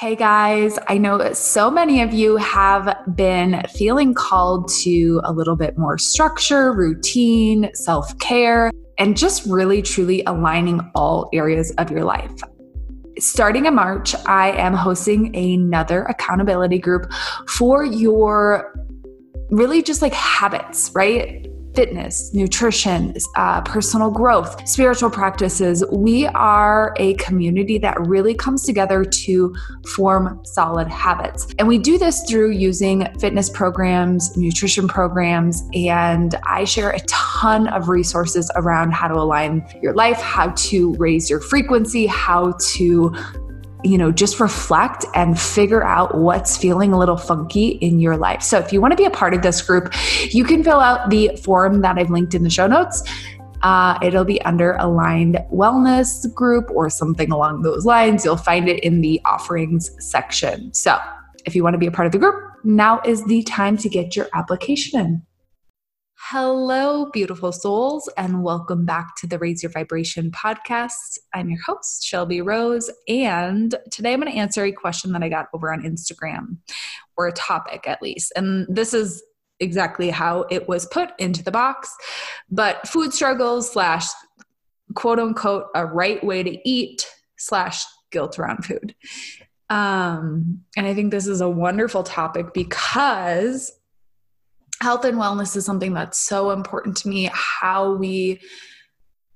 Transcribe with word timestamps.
Hey 0.00 0.16
guys, 0.16 0.78
I 0.88 0.96
know 0.96 1.34
so 1.34 1.70
many 1.70 2.00
of 2.00 2.14
you 2.14 2.38
have 2.38 3.04
been 3.14 3.62
feeling 3.74 4.14
called 4.14 4.70
to 4.80 5.20
a 5.24 5.32
little 5.34 5.56
bit 5.56 5.76
more 5.76 5.98
structure, 5.98 6.72
routine, 6.72 7.68
self 7.74 8.18
care, 8.18 8.70
and 8.96 9.14
just 9.14 9.44
really 9.44 9.82
truly 9.82 10.22
aligning 10.24 10.80
all 10.94 11.28
areas 11.34 11.70
of 11.72 11.90
your 11.90 12.04
life. 12.04 12.32
Starting 13.18 13.66
in 13.66 13.74
March, 13.74 14.14
I 14.24 14.52
am 14.52 14.72
hosting 14.72 15.36
another 15.36 16.04
accountability 16.04 16.78
group 16.78 17.12
for 17.46 17.84
your 17.84 18.74
really 19.50 19.82
just 19.82 20.00
like 20.00 20.14
habits, 20.14 20.90
right? 20.94 21.46
Fitness, 21.74 22.32
nutrition, 22.34 23.14
uh, 23.36 23.60
personal 23.62 24.10
growth, 24.10 24.66
spiritual 24.68 25.10
practices. 25.10 25.84
We 25.92 26.26
are 26.26 26.94
a 26.98 27.14
community 27.14 27.78
that 27.78 28.00
really 28.00 28.34
comes 28.34 28.64
together 28.64 29.04
to 29.04 29.54
form 29.94 30.40
solid 30.44 30.88
habits. 30.88 31.46
And 31.58 31.68
we 31.68 31.78
do 31.78 31.98
this 31.98 32.22
through 32.28 32.50
using 32.52 33.06
fitness 33.18 33.48
programs, 33.50 34.36
nutrition 34.36 34.88
programs, 34.88 35.62
and 35.74 36.34
I 36.44 36.64
share 36.64 36.90
a 36.90 37.00
ton 37.00 37.68
of 37.68 37.88
resources 37.88 38.50
around 38.56 38.92
how 38.92 39.08
to 39.08 39.14
align 39.14 39.66
your 39.82 39.94
life, 39.94 40.20
how 40.20 40.50
to 40.50 40.94
raise 40.94 41.30
your 41.30 41.40
frequency, 41.40 42.06
how 42.06 42.54
to 42.72 43.14
you 43.84 43.98
know, 43.98 44.12
just 44.12 44.40
reflect 44.40 45.04
and 45.14 45.40
figure 45.40 45.84
out 45.84 46.18
what's 46.18 46.56
feeling 46.56 46.92
a 46.92 46.98
little 46.98 47.16
funky 47.16 47.68
in 47.68 48.00
your 48.00 48.16
life. 48.16 48.42
So, 48.42 48.58
if 48.58 48.72
you 48.72 48.80
want 48.80 48.92
to 48.92 48.96
be 48.96 49.04
a 49.04 49.10
part 49.10 49.34
of 49.34 49.42
this 49.42 49.62
group, 49.62 49.94
you 50.32 50.44
can 50.44 50.62
fill 50.62 50.80
out 50.80 51.10
the 51.10 51.36
form 51.42 51.80
that 51.82 51.98
I've 51.98 52.10
linked 52.10 52.34
in 52.34 52.42
the 52.42 52.50
show 52.50 52.66
notes. 52.66 53.02
Uh, 53.62 53.98
it'll 54.02 54.24
be 54.24 54.40
under 54.42 54.72
Aligned 54.74 55.38
Wellness 55.52 56.32
Group 56.34 56.70
or 56.70 56.88
something 56.88 57.30
along 57.30 57.62
those 57.62 57.84
lines. 57.84 58.24
You'll 58.24 58.36
find 58.36 58.68
it 58.68 58.82
in 58.82 59.02
the 59.02 59.20
offerings 59.24 59.90
section. 59.98 60.72
So, 60.72 60.98
if 61.44 61.54
you 61.54 61.62
want 61.62 61.74
to 61.74 61.78
be 61.78 61.86
a 61.86 61.90
part 61.90 62.06
of 62.06 62.12
the 62.12 62.18
group, 62.18 62.34
now 62.64 63.00
is 63.04 63.24
the 63.24 63.42
time 63.44 63.76
to 63.78 63.88
get 63.88 64.16
your 64.16 64.28
application 64.34 65.00
in. 65.00 65.22
Hello, 66.32 67.06
beautiful 67.06 67.50
souls, 67.50 68.08
and 68.16 68.44
welcome 68.44 68.86
back 68.86 69.16
to 69.16 69.26
the 69.26 69.36
Raise 69.36 69.64
Your 69.64 69.72
Vibration 69.72 70.30
podcast. 70.30 71.18
I'm 71.34 71.50
your 71.50 71.58
host, 71.66 72.04
Shelby 72.04 72.40
Rose, 72.40 72.88
and 73.08 73.74
today 73.90 74.12
I'm 74.12 74.20
going 74.20 74.32
to 74.32 74.38
answer 74.38 74.62
a 74.62 74.70
question 74.70 75.10
that 75.10 75.24
I 75.24 75.28
got 75.28 75.48
over 75.52 75.72
on 75.72 75.82
Instagram, 75.82 76.58
or 77.16 77.26
a 77.26 77.32
topic 77.32 77.88
at 77.88 78.00
least. 78.00 78.32
And 78.36 78.64
this 78.70 78.94
is 78.94 79.24
exactly 79.58 80.08
how 80.08 80.46
it 80.52 80.68
was 80.68 80.86
put 80.86 81.10
into 81.18 81.42
the 81.42 81.50
box, 81.50 81.92
but 82.48 82.86
food 82.86 83.12
struggles 83.12 83.72
slash 83.72 84.06
quote 84.94 85.18
unquote 85.18 85.66
a 85.74 85.84
right 85.84 86.22
way 86.22 86.44
to 86.44 86.56
eat 86.64 87.08
slash 87.38 87.82
guilt 88.12 88.38
around 88.38 88.64
food. 88.64 88.94
Um, 89.68 90.60
and 90.76 90.86
I 90.86 90.94
think 90.94 91.10
this 91.10 91.26
is 91.26 91.40
a 91.40 91.50
wonderful 91.50 92.04
topic 92.04 92.54
because 92.54 93.72
health 94.80 95.04
and 95.04 95.18
wellness 95.18 95.56
is 95.56 95.64
something 95.64 95.94
that's 95.94 96.18
so 96.18 96.50
important 96.50 96.96
to 96.98 97.08
me 97.08 97.30
how 97.32 97.94
we 97.94 98.40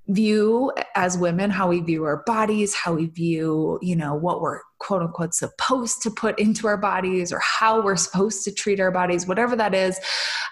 view 0.09 0.71
as 0.95 1.17
women 1.17 1.51
how 1.51 1.67
we 1.67 1.81
view 1.81 2.05
our 2.05 2.23
bodies 2.27 2.75
how 2.75 2.93
we 2.93 3.07
view 3.07 3.79
you 3.81 3.97
know 3.97 4.15
what 4.15 4.43
we're 4.43 4.61
quote 4.85 5.01
unquote 5.01 5.33
supposed 5.33 6.03
to 6.03 6.11
put 6.11 6.39
into 6.39 6.67
our 6.67 6.77
bodies 6.77 7.33
or 7.33 7.39
how 7.39 7.83
we're 7.83 7.97
supposed 7.97 8.45
to 8.45 8.53
treat 8.53 8.79
our 8.79 8.91
bodies 8.91 9.27
whatever 9.27 9.57
that 9.57 9.75
is. 9.75 9.99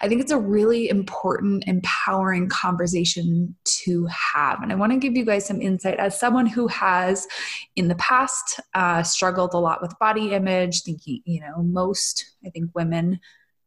I 0.01 0.09
think 0.09 0.23
it's 0.23 0.33
a 0.33 0.39
really 0.39 0.89
important 0.89 1.65
empowering 1.67 2.49
conversation 2.49 3.55
to 3.85 4.07
have. 4.07 4.63
And 4.63 4.73
i 4.73 4.75
want 4.75 4.93
to 4.93 4.99
give 4.99 5.17
you 5.17 5.27
guys 5.27 5.45
some 5.45 5.61
insight. 5.61 5.99
As 5.99 6.19
someone 6.19 6.47
who 6.47 6.67
has 6.69 7.29
in 7.77 7.89
the 7.89 7.95
past 7.97 8.59
uh, 8.73 9.03
struggled 9.03 9.53
a 9.53 9.59
lot 9.59 9.83
with 9.83 9.99
body 9.99 10.33
image 10.33 10.83
thinking 10.83 11.21
you 11.27 11.41
know 11.41 11.63
most 11.63 12.25
i 12.47 12.51
think 12.51 12.71
women 12.75 13.21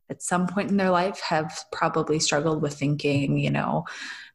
at 0.09 0.21
some 0.21 0.47
point 0.47 0.69
in 0.69 0.77
their 0.77 0.91
life 0.91 1.19
have 1.21 1.66
probably 1.71 2.19
struggled 2.19 2.61
with 2.61 2.73
thinking, 2.73 3.38
you 3.38 3.49
know, 3.49 3.85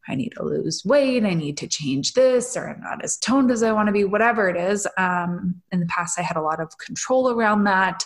I 0.07 0.15
need 0.15 0.33
to 0.37 0.43
lose 0.43 0.83
weight, 0.83 1.23
I 1.23 1.33
need 1.33 1.57
to 1.57 1.67
change 1.67 2.13
this, 2.13 2.57
or 2.57 2.69
I'm 2.69 2.81
not 2.81 3.03
as 3.03 3.17
toned 3.17 3.51
as 3.51 3.63
I 3.63 3.71
want 3.71 3.87
to 3.87 3.93
be, 3.93 4.03
whatever 4.03 4.49
it 4.49 4.57
is. 4.57 4.87
Um, 4.97 5.61
in 5.71 5.79
the 5.79 5.85
past, 5.85 6.19
I 6.19 6.23
had 6.23 6.37
a 6.37 6.41
lot 6.41 6.59
of 6.59 6.77
control 6.77 7.29
around 7.29 7.65
that. 7.65 8.03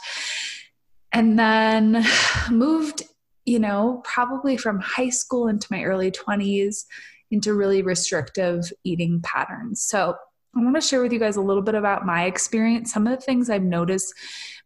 And 1.11 1.39
then 1.39 2.05
moved, 2.51 3.03
you 3.45 3.59
know, 3.59 4.01
probably 4.03 4.57
from 4.57 4.79
high 4.79 5.09
school 5.09 5.47
into 5.47 5.67
my 5.71 5.83
early 5.83 6.11
20s 6.11 6.85
into 7.31 7.53
really 7.53 7.81
restrictive 7.81 8.71
eating 8.83 9.21
patterns. 9.23 9.83
So 9.83 10.15
I 10.55 10.63
want 10.63 10.75
to 10.75 10.81
share 10.81 11.01
with 11.01 11.11
you 11.11 11.19
guys 11.19 11.35
a 11.35 11.41
little 11.41 11.63
bit 11.63 11.75
about 11.75 12.05
my 12.05 12.25
experience, 12.25 12.93
some 12.93 13.07
of 13.07 13.17
the 13.17 13.25
things 13.25 13.49
I've 13.49 13.63
noticed 13.63 14.13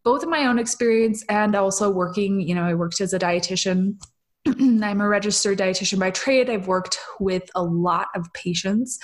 both 0.03 0.23
in 0.23 0.29
my 0.29 0.45
own 0.45 0.59
experience 0.59 1.23
and 1.29 1.55
also 1.55 1.89
working, 1.89 2.39
you 2.41 2.55
know, 2.55 2.63
I 2.63 2.73
worked 2.73 3.01
as 3.01 3.13
a 3.13 3.19
dietitian. 3.19 3.95
I'm 4.47 5.01
a 5.01 5.07
registered 5.07 5.57
dietitian 5.57 5.99
by 5.99 6.11
trade. 6.11 6.49
I've 6.49 6.67
worked 6.67 6.97
with 7.19 7.49
a 7.55 7.63
lot 7.63 8.07
of 8.15 8.31
patients 8.33 8.99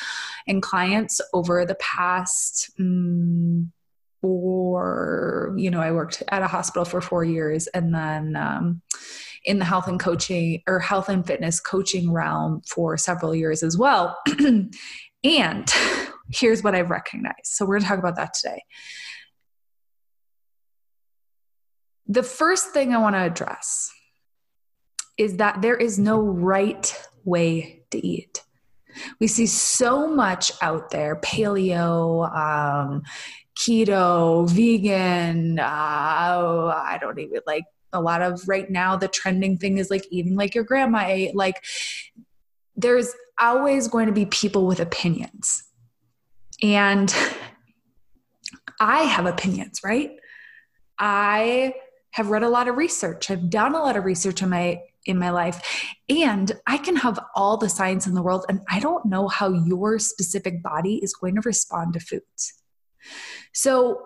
and 0.48 0.62
clients 0.62 1.20
over 1.34 1.66
the 1.66 1.76
past 1.76 2.72
um, 2.80 3.72
four, 4.26 5.54
you 5.56 5.70
know, 5.70 5.82
I 5.82 5.92
worked 5.92 6.24
at 6.30 6.42
a 6.42 6.48
hospital 6.48 6.86
for 6.86 7.00
four 7.00 7.24
years 7.24 7.68
and 7.68 7.94
then 7.94 8.36
um, 8.36 8.82
in 9.44 9.60
the 9.60 9.66
health 9.66 9.88
and 9.88 10.00
coaching 10.00 10.64
or 10.66 10.80
health 10.80 11.10
and 11.10 11.26
fitness 11.26 11.60
coaching 11.60 12.12
realm 12.12 12.62
for 12.68 12.98
several 12.98 13.36
years 13.36 13.62
as 13.62 13.78
well. 13.78 14.18
and 14.40 14.72
here's 16.32 16.64
what 16.64 16.74
I've 16.74 16.90
recognized. 16.90 17.46
So 17.46 17.66
we're 17.66 17.76
going 17.76 17.84
to 17.84 17.88
talk 17.88 18.00
about 18.00 18.16
that 18.16 18.34
today. 18.34 18.64
The 22.08 22.24
first 22.24 22.72
thing 22.72 22.94
I 22.94 23.00
want 23.00 23.16
to 23.16 23.22
address 23.22 23.92
is 25.18 25.38
that 25.38 25.62
there 25.62 25.76
is 25.76 25.98
no 25.98 26.20
right 26.20 26.94
way 27.24 27.84
to 27.92 28.06
eat. 28.06 28.44
We 29.20 29.28
see 29.28 29.48
so 29.48 30.08
much 30.08 30.52
out 30.62 30.92
there 30.92 31.18
paleo, 31.18 32.32
um, 32.34 33.04
keto, 33.58 34.50
vegan. 34.50 35.60
Uh, 35.60 35.64
I 35.64 36.98
don't 37.02 37.20
even 37.20 37.42
like 37.48 37.66
a 37.94 38.02
lot 38.02 38.22
of 38.22 38.48
right 38.48 38.70
now, 38.70 38.96
the 38.96 39.08
trending 39.08 39.58
thing 39.58 39.78
is 39.78 39.90
like 39.90 40.06
eating 40.12 40.36
like 40.36 40.54
your 40.54 40.64
grandma 40.64 41.06
ate. 41.06 41.36
Like, 41.36 41.64
there's 42.76 43.14
always 43.40 43.88
going 43.88 44.08
to 44.08 44.12
be 44.12 44.26
people 44.26 44.68
with 44.68 44.80
opinions. 44.80 45.64
And 46.62 47.14
I 48.80 49.04
have 49.04 49.26
opinions, 49.26 49.82
right? 49.84 50.12
I 51.00 51.74
have 52.16 52.30
read 52.30 52.44
a 52.44 52.50
lot 52.50 52.70
of 52.70 52.78
research. 52.78 53.30
I've 53.30 53.50
done 53.50 53.76
a 53.76 53.80
lot 53.80 53.98
of 53.98 54.06
research 54.06 54.42
in 54.42 54.50
my 54.50 54.80
in 55.06 55.20
my 55.20 55.30
life 55.30 55.62
and 56.10 56.52
I 56.66 56.78
can 56.78 56.96
have 56.96 57.20
all 57.36 57.58
the 57.58 57.70
science 57.70 58.08
in 58.08 58.16
the 58.16 58.24
world 58.24 58.46
and 58.50 58.62
I 58.70 58.80
don't 58.80 59.06
know 59.06 59.28
how 59.28 59.50
your 59.50 60.00
specific 60.00 60.64
body 60.64 60.96
is 61.04 61.14
going 61.14 61.36
to 61.36 61.42
respond 61.42 61.94
to 61.94 62.00
foods. 62.00 62.54
So 63.54 64.02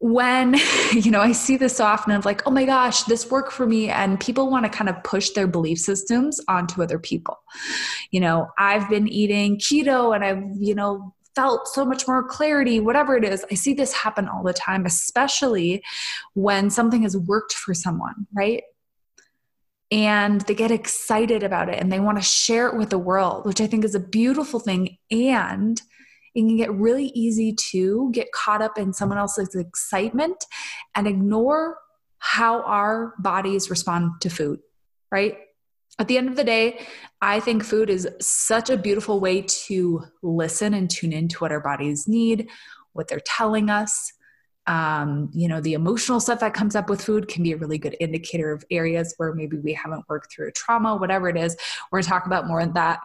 when 0.00 0.54
you 0.92 1.10
know 1.10 1.20
i 1.20 1.32
see 1.32 1.56
this 1.56 1.80
often 1.80 2.12
of 2.12 2.26
like 2.26 2.42
oh 2.46 2.50
my 2.50 2.66
gosh 2.66 3.04
this 3.04 3.30
worked 3.30 3.52
for 3.52 3.64
me 3.64 3.88
and 3.88 4.20
people 4.20 4.50
want 4.50 4.64
to 4.64 4.68
kind 4.68 4.90
of 4.90 5.02
push 5.02 5.30
their 5.30 5.46
belief 5.46 5.78
systems 5.78 6.40
onto 6.46 6.82
other 6.82 6.98
people 6.98 7.38
you 8.10 8.20
know 8.20 8.46
i've 8.58 8.88
been 8.90 9.08
eating 9.08 9.56
keto 9.56 10.14
and 10.14 10.22
i've 10.22 10.42
you 10.58 10.74
know 10.74 11.13
felt 11.34 11.68
so 11.68 11.84
much 11.84 12.06
more 12.06 12.22
clarity, 12.22 12.80
whatever 12.80 13.16
it 13.16 13.24
is. 13.24 13.44
I 13.50 13.54
see 13.54 13.74
this 13.74 13.92
happen 13.92 14.28
all 14.28 14.42
the 14.42 14.52
time, 14.52 14.86
especially 14.86 15.82
when 16.34 16.70
something 16.70 17.02
has 17.02 17.16
worked 17.16 17.54
for 17.54 17.74
someone, 17.74 18.26
right? 18.32 18.62
and 19.94 20.40
they 20.42 20.54
get 20.54 20.72
excited 20.72 21.44
about 21.44 21.68
it 21.68 21.78
and 21.78 21.92
they 21.92 22.00
want 22.00 22.18
to 22.18 22.24
share 22.24 22.68
it 22.68 22.76
with 22.76 22.90
the 22.90 22.98
world, 22.98 23.46
which 23.46 23.60
I 23.60 23.68
think 23.68 23.84
is 23.84 23.94
a 23.94 24.00
beautiful 24.00 24.58
thing. 24.58 24.98
And 25.10 25.80
it 26.34 26.40
can 26.40 26.56
get 26.56 26.72
really 26.72 27.12
easy 27.14 27.54
to 27.70 28.10
get 28.12 28.32
caught 28.32 28.60
up 28.60 28.76
in 28.76 28.92
someone 28.92 29.18
else's 29.18 29.54
excitement 29.54 30.44
and 30.96 31.06
ignore 31.06 31.78
how 32.18 32.62
our 32.62 33.14
bodies 33.20 33.70
respond 33.70 34.20
to 34.22 34.30
food, 34.30 34.58
right? 35.12 35.36
At 35.98 36.08
the 36.08 36.18
end 36.18 36.28
of 36.28 36.36
the 36.36 36.44
day, 36.44 36.80
I 37.22 37.40
think 37.40 37.64
food 37.64 37.88
is 37.88 38.08
such 38.20 38.68
a 38.68 38.76
beautiful 38.76 39.20
way 39.20 39.42
to 39.42 40.02
listen 40.22 40.74
and 40.74 40.90
tune 40.90 41.12
into 41.12 41.38
what 41.38 41.52
our 41.52 41.60
bodies 41.60 42.08
need, 42.08 42.48
what 42.92 43.08
they're 43.08 43.20
telling 43.24 43.70
us. 43.70 44.12
Um, 44.66 45.30
you 45.32 45.46
know, 45.46 45.60
the 45.60 45.74
emotional 45.74 46.20
stuff 46.20 46.40
that 46.40 46.54
comes 46.54 46.74
up 46.74 46.88
with 46.88 47.02
food 47.02 47.28
can 47.28 47.42
be 47.42 47.52
a 47.52 47.56
really 47.56 47.78
good 47.78 47.96
indicator 48.00 48.50
of 48.50 48.64
areas 48.70 49.14
where 49.18 49.34
maybe 49.34 49.58
we 49.58 49.74
haven't 49.74 50.04
worked 50.08 50.32
through 50.32 50.48
a 50.48 50.52
trauma, 50.52 50.96
whatever 50.96 51.28
it 51.28 51.36
is. 51.36 51.56
We're 51.92 52.00
gonna 52.00 52.08
talk 52.08 52.26
about 52.26 52.46
more 52.46 52.60
of 52.60 52.74
that 52.74 53.00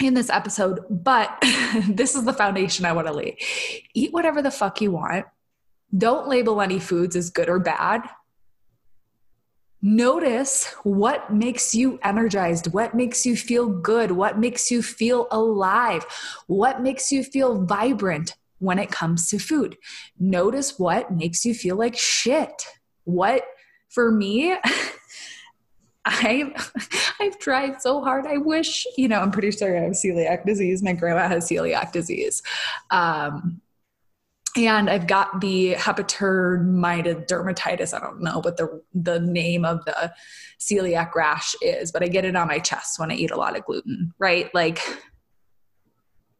in 0.00 0.14
this 0.14 0.30
episode, 0.30 0.80
but 0.88 1.36
this 1.88 2.14
is 2.14 2.24
the 2.24 2.32
foundation 2.32 2.86
I 2.86 2.92
wanna 2.92 3.12
lay. 3.12 3.36
Eat 3.92 4.12
whatever 4.12 4.40
the 4.40 4.52
fuck 4.52 4.80
you 4.80 4.92
want. 4.92 5.26
Don't 5.96 6.28
label 6.28 6.60
any 6.60 6.78
foods 6.78 7.16
as 7.16 7.28
good 7.30 7.48
or 7.48 7.58
bad. 7.58 8.02
Notice 9.80 10.74
what 10.82 11.32
makes 11.32 11.74
you 11.74 11.98
energized, 12.02 12.72
what 12.72 12.94
makes 12.94 13.24
you 13.24 13.36
feel 13.36 13.68
good, 13.68 14.10
what 14.10 14.38
makes 14.38 14.70
you 14.70 14.82
feel 14.82 15.28
alive, 15.30 16.04
what 16.46 16.82
makes 16.82 17.12
you 17.12 17.22
feel 17.22 17.64
vibrant, 17.64 18.34
when 18.58 18.78
it 18.78 18.90
comes 18.90 19.28
to 19.30 19.38
food. 19.38 19.76
Notice 20.18 20.78
what 20.78 21.12
makes 21.12 21.44
you 21.44 21.54
feel 21.54 21.76
like 21.76 21.96
shit. 21.96 22.64
What, 23.04 23.44
for 23.88 24.10
me, 24.10 24.56
I've, 26.04 26.72
I've 27.20 27.38
tried 27.38 27.80
so 27.80 28.02
hard. 28.02 28.26
I 28.26 28.38
wish, 28.38 28.86
you 28.96 29.08
know, 29.08 29.20
I'm 29.20 29.30
pretty 29.30 29.50
sure 29.50 29.76
I 29.76 29.82
have 29.82 29.92
celiac 29.92 30.44
disease. 30.44 30.82
My 30.82 30.92
grandma 30.92 31.28
has 31.28 31.48
celiac 31.48 31.92
disease. 31.92 32.42
Um, 32.90 33.60
and 34.66 34.90
I've 34.90 35.06
got 35.06 35.40
the 35.40 35.74
hepatitis 35.74 37.26
dermatitis. 37.28 37.94
I 37.94 38.00
don't 38.00 38.22
know 38.22 38.40
what 38.40 38.56
the 38.56 38.82
the 38.94 39.20
name 39.20 39.64
of 39.64 39.84
the 39.84 40.12
celiac 40.58 41.14
rash 41.14 41.54
is, 41.62 41.92
but 41.92 42.02
I 42.02 42.08
get 42.08 42.24
it 42.24 42.36
on 42.36 42.48
my 42.48 42.58
chest 42.58 42.98
when 42.98 43.10
I 43.10 43.14
eat 43.14 43.30
a 43.30 43.36
lot 43.36 43.56
of 43.56 43.64
gluten, 43.64 44.12
right? 44.18 44.52
Like 44.54 44.80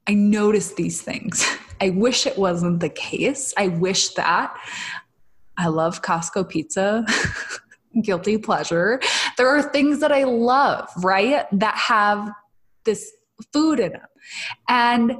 I 0.08 0.14
notice 0.14 0.72
these 0.72 1.02
things. 1.02 1.46
I 1.80 1.90
wish 1.90 2.26
it 2.26 2.36
wasn't 2.36 2.80
the 2.80 2.88
case. 2.88 3.54
I 3.56 3.68
wish 3.68 4.10
that. 4.14 4.56
I 5.56 5.68
love 5.68 6.02
Costco 6.02 6.48
pizza. 6.48 7.04
Guilty 8.02 8.38
pleasure. 8.38 9.00
There 9.36 9.48
are 9.48 9.62
things 9.62 10.00
that 10.00 10.12
I 10.12 10.24
love, 10.24 10.88
right? 10.98 11.46
That 11.52 11.76
have 11.76 12.30
this 12.84 13.12
food 13.52 13.80
in 13.80 13.92
them. 13.92 14.06
And 14.68 15.12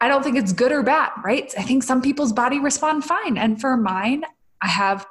I 0.00 0.08
don't 0.08 0.22
think 0.22 0.36
it's 0.36 0.52
good 0.52 0.72
or 0.72 0.82
bad, 0.82 1.10
right? 1.24 1.52
I 1.56 1.62
think 1.62 1.82
some 1.82 2.02
people's 2.02 2.32
body 2.32 2.60
respond 2.60 3.04
fine. 3.04 3.38
And 3.38 3.60
for 3.60 3.76
mine, 3.76 4.24
I 4.60 4.68
have 4.68 5.06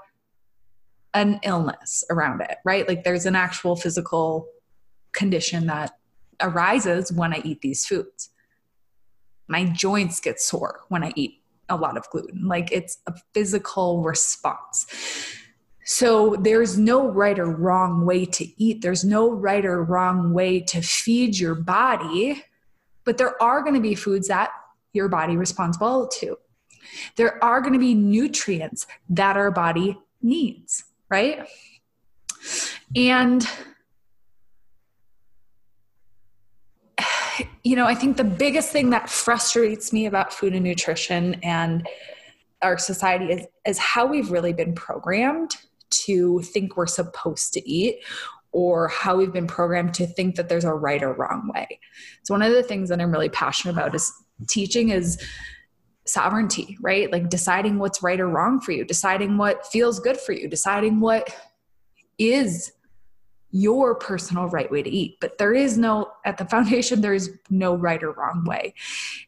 an 1.13 1.39
illness 1.43 2.03
around 2.09 2.41
it, 2.41 2.57
right? 2.65 2.87
Like 2.87 3.03
there's 3.03 3.25
an 3.25 3.35
actual 3.35 3.75
physical 3.75 4.47
condition 5.11 5.67
that 5.67 5.97
arises 6.41 7.11
when 7.11 7.33
I 7.33 7.41
eat 7.43 7.61
these 7.61 7.85
foods 7.85 8.29
my 9.47 9.65
joints 9.65 10.19
get 10.19 10.39
sore 10.39 10.81
when 10.89 11.03
I 11.03 11.13
eat 11.15 11.41
a 11.69 11.75
lot 11.75 11.97
of 11.97 12.09
gluten. 12.09 12.47
Like 12.47 12.71
it's 12.71 12.97
a 13.07 13.13
physical 13.33 14.01
response. 14.01 14.85
So 15.85 16.35
there's 16.39 16.77
no 16.77 17.07
right 17.07 17.37
or 17.37 17.49
wrong 17.49 18.05
way 18.05 18.25
to 18.25 18.63
eat. 18.63 18.81
There's 18.81 19.03
no 19.03 19.29
right 19.29 19.65
or 19.65 19.83
wrong 19.83 20.33
way 20.33 20.59
to 20.61 20.81
feed 20.81 21.37
your 21.37 21.55
body, 21.55 22.43
but 23.03 23.17
there 23.17 23.41
are 23.41 23.61
going 23.61 23.75
to 23.75 23.81
be 23.81 23.93
foods 23.93 24.27
that 24.29 24.49
your 24.95 25.09
body 25.09 25.37
responds 25.37 25.79
well 25.79 26.07
to. 26.07 26.37
There 27.15 27.43
are 27.43 27.61
going 27.61 27.73
to 27.73 27.79
be 27.79 27.93
nutrients 27.93 28.87
that 29.09 29.37
our 29.37 29.51
body 29.51 29.97
needs, 30.21 30.85
right? 31.09 31.47
And 32.95 33.47
you 37.63 37.75
know, 37.75 37.85
I 37.85 37.95
think 37.95 38.17
the 38.17 38.23
biggest 38.23 38.71
thing 38.71 38.91
that 38.91 39.09
frustrates 39.09 39.91
me 39.91 40.05
about 40.05 40.33
food 40.33 40.53
and 40.53 40.63
nutrition 40.63 41.35
and 41.43 41.87
our 42.61 42.77
society 42.77 43.25
is, 43.25 43.47
is 43.65 43.77
how 43.77 44.05
we've 44.05 44.31
really 44.31 44.53
been 44.53 44.73
programmed 44.73 45.55
to 45.89 46.41
think 46.41 46.77
we're 46.77 46.87
supposed 46.87 47.53
to 47.53 47.69
eat 47.69 47.99
or 48.51 48.87
how 48.87 49.17
we've 49.17 49.33
been 49.33 49.47
programmed 49.47 49.93
to 49.93 50.07
think 50.07 50.35
that 50.35 50.47
there's 50.47 50.63
a 50.63 50.73
right 50.73 51.03
or 51.03 51.13
wrong 51.13 51.51
way. 51.53 51.79
So 52.23 52.33
one 52.33 52.41
of 52.41 52.53
the 52.53 52.63
things 52.63 52.89
that 52.89 53.01
I'm 53.01 53.11
really 53.11 53.29
passionate 53.29 53.73
about 53.73 53.93
is 53.93 54.11
teaching 54.47 54.89
is 54.89 55.21
sovereignty, 56.05 56.77
right? 56.81 57.11
Like 57.11 57.29
deciding 57.29 57.79
what's 57.79 58.03
right 58.03 58.19
or 58.19 58.27
wrong 58.27 58.59
for 58.61 58.71
you, 58.71 58.85
deciding 58.85 59.37
what 59.37 59.65
feels 59.67 59.99
good 59.99 60.17
for 60.17 60.33
you, 60.33 60.47
deciding 60.47 60.99
what 60.99 61.35
is 62.17 62.71
your 63.51 63.95
personal 63.95 64.47
right 64.47 64.69
way 64.69 64.83
to 64.83 64.89
eat. 64.89 65.17
But 65.19 65.37
there 65.37 65.53
is 65.53 65.77
no, 65.77 66.11
at 66.25 66.37
the 66.37 66.45
foundation, 66.53 67.01
there 67.01 67.13
is 67.13 67.31
no 67.49 67.75
right 67.75 68.01
or 68.03 68.11
wrong 68.11 68.43
way. 68.45 68.73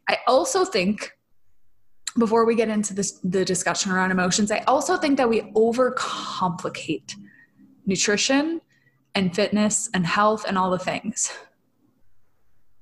I 0.07 0.18
also 0.27 0.65
think, 0.65 1.13
before 2.18 2.45
we 2.45 2.56
get 2.56 2.69
into 2.69 2.94
this, 2.95 3.19
the 3.24 3.45
discussion 3.45 3.92
around 3.92 4.12
emotions, 4.12 4.51
I 4.51 4.60
also 4.68 4.98
think 4.98 5.18
that 5.18 5.30
we 5.30 5.42
overcomplicate 5.53 7.13
nutrition 7.86 8.60
and 9.13 9.36
fitness 9.36 9.89
and 9.94 10.06
health 10.06 10.44
and 10.48 10.57
all 10.57 10.71
the 10.71 10.80
things. 10.80 11.31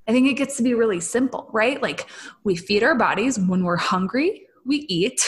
I 0.08 0.12
think 0.12 0.28
it 0.28 0.34
gets 0.36 0.58
to 0.58 0.64
be 0.64 0.74
really 0.74 1.00
simple, 1.00 1.50
right? 1.52 1.82
Like 1.82 2.08
we 2.44 2.56
feed 2.56 2.84
our 2.84 2.96
bodies 2.96 3.40
when 3.40 3.64
we're 3.64 3.78
hungry, 3.78 4.48
we 4.66 4.86
eat. 4.88 5.22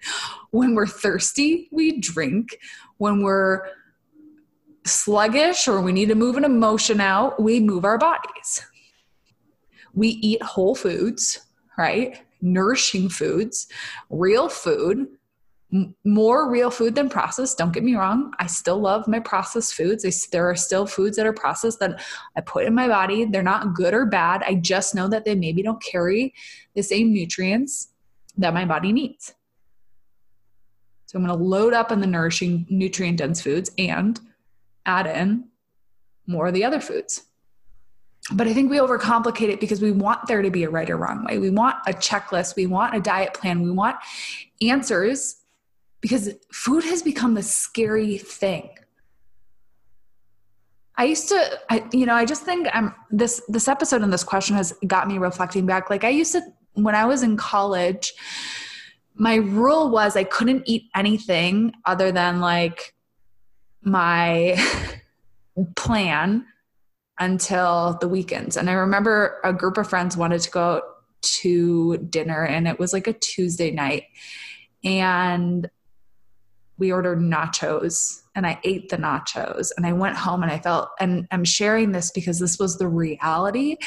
when 0.50 0.74
we're 0.74 0.86
thirsty, 0.86 1.68
we 1.72 1.98
drink. 1.98 2.58
When 2.98 3.22
we're 3.22 3.66
sluggish 4.84 5.68
or 5.68 5.80
we 5.80 5.92
need 5.92 6.08
to 6.08 6.14
move 6.14 6.36
an 6.36 6.44
emotion 6.44 7.00
out, 7.00 7.42
we 7.42 7.60
move 7.60 7.84
our 7.84 7.98
bodies. 7.98 8.64
We 9.94 10.08
eat 10.08 10.42
whole 10.42 10.74
foods, 10.74 11.40
right? 11.76 12.20
Nourishing 12.40 13.08
foods, 13.08 13.66
real 14.10 14.48
food, 14.48 15.08
more 16.04 16.50
real 16.50 16.70
food 16.70 16.94
than 16.94 17.08
processed. 17.08 17.56
Don't 17.56 17.72
get 17.72 17.82
me 17.82 17.94
wrong. 17.94 18.32
I 18.38 18.46
still 18.46 18.78
love 18.78 19.08
my 19.08 19.20
processed 19.20 19.74
foods. 19.74 20.04
I, 20.04 20.12
there 20.30 20.48
are 20.48 20.54
still 20.54 20.86
foods 20.86 21.16
that 21.16 21.26
are 21.26 21.32
processed 21.32 21.80
that 21.80 22.02
I 22.36 22.42
put 22.42 22.66
in 22.66 22.74
my 22.74 22.88
body. 22.88 23.24
They're 23.24 23.42
not 23.42 23.74
good 23.74 23.94
or 23.94 24.04
bad. 24.04 24.42
I 24.42 24.56
just 24.56 24.94
know 24.94 25.08
that 25.08 25.24
they 25.24 25.34
maybe 25.34 25.62
don't 25.62 25.82
carry 25.82 26.34
the 26.74 26.82
same 26.82 27.12
nutrients 27.12 27.88
that 28.36 28.52
my 28.52 28.66
body 28.66 28.92
needs. 28.92 29.34
So 31.06 31.18
I'm 31.18 31.26
going 31.26 31.38
to 31.38 31.44
load 31.44 31.72
up 31.72 31.90
on 31.90 32.00
the 32.00 32.06
nourishing, 32.06 32.66
nutrient 32.68 33.18
dense 33.18 33.40
foods 33.40 33.70
and 33.78 34.20
add 34.84 35.06
in 35.06 35.48
more 36.26 36.48
of 36.48 36.54
the 36.54 36.64
other 36.64 36.80
foods. 36.80 37.24
But 38.32 38.46
I 38.46 38.54
think 38.54 38.70
we 38.70 38.78
overcomplicate 38.78 39.48
it 39.48 39.60
because 39.60 39.82
we 39.82 39.90
want 39.90 40.26
there 40.26 40.42
to 40.42 40.50
be 40.50 40.64
a 40.64 40.70
right 40.70 40.88
or 40.88 40.96
wrong 40.96 41.24
way. 41.24 41.38
We 41.38 41.50
want 41.50 41.76
a 41.86 41.92
checklist, 41.92 42.56
we 42.56 42.66
want 42.66 42.94
a 42.94 43.00
diet 43.00 43.34
plan, 43.34 43.62
we 43.62 43.70
want 43.70 43.96
answers 44.60 45.41
because 46.02 46.28
food 46.52 46.84
has 46.84 47.00
become 47.00 47.32
the 47.32 47.42
scary 47.42 48.18
thing. 48.18 48.68
I 50.98 51.04
used 51.04 51.28
to, 51.28 51.60
I, 51.70 51.88
you 51.92 52.04
know, 52.04 52.14
I 52.14 52.26
just 52.26 52.42
think 52.42 52.68
I'm 52.74 52.94
this 53.10 53.40
this 53.48 53.66
episode 53.66 54.02
and 54.02 54.12
this 54.12 54.24
question 54.24 54.56
has 54.56 54.74
got 54.86 55.08
me 55.08 55.16
reflecting 55.16 55.64
back. 55.64 55.88
Like 55.88 56.04
I 56.04 56.10
used 56.10 56.32
to, 56.32 56.42
when 56.74 56.94
I 56.94 57.06
was 57.06 57.22
in 57.22 57.38
college, 57.38 58.12
my 59.14 59.36
rule 59.36 59.90
was 59.90 60.16
I 60.16 60.24
couldn't 60.24 60.64
eat 60.66 60.90
anything 60.94 61.72
other 61.86 62.12
than 62.12 62.40
like 62.40 62.94
my 63.80 64.58
plan 65.76 66.44
until 67.18 67.96
the 68.00 68.08
weekends. 68.08 68.56
And 68.56 68.68
I 68.68 68.72
remember 68.72 69.40
a 69.44 69.52
group 69.52 69.78
of 69.78 69.88
friends 69.88 70.16
wanted 70.16 70.40
to 70.42 70.50
go 70.50 70.82
to 71.22 71.96
dinner, 71.98 72.44
and 72.44 72.66
it 72.66 72.78
was 72.78 72.92
like 72.92 73.06
a 73.06 73.12
Tuesday 73.12 73.70
night. 73.70 74.04
And 74.84 75.70
we 76.78 76.92
ordered 76.92 77.20
nachos, 77.20 78.20
and 78.34 78.46
I 78.46 78.58
ate 78.64 78.88
the 78.88 78.96
nachos. 78.96 79.70
And 79.76 79.86
I 79.86 79.92
went 79.92 80.16
home 80.16 80.42
and 80.42 80.50
I 80.50 80.58
felt, 80.58 80.90
and 80.98 81.26
I'm 81.30 81.44
sharing 81.44 81.92
this 81.92 82.10
because 82.10 82.38
this 82.38 82.58
was 82.58 82.78
the 82.78 82.88
reality. 82.88 83.76